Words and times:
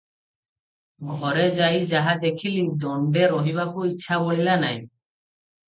ଘରେ 1.11 1.43
ଯାଇ 1.59 1.83
ଯାହା 1.91 2.15
ଦେଖିଲି, 2.25 2.65
ଦଣ୍ଡେ 2.87 3.29
ରହିବାକୁ 3.37 3.87
ଇଚ୍ଛା 3.93 4.21
ବଳିଲା 4.27 4.59
ନାହିଁ। 4.67 4.85